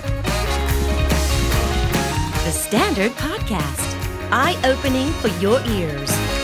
[2.47, 3.89] The Standard Podcast,
[4.31, 6.36] eye opening for your ears.